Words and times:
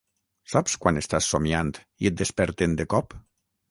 Saps 0.53 0.77
quan 0.85 0.97
estàs 1.03 1.29
somiant 1.35 1.71
i 1.81 2.13
et 2.13 2.19
desperten 2.25 2.79
de 2.83 2.93
cop? 2.97 3.21